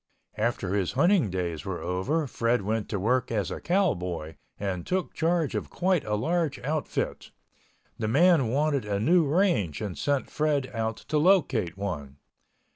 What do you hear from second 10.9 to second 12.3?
to locate one.